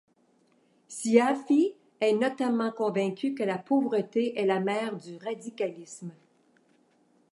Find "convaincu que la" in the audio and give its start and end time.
2.71-3.59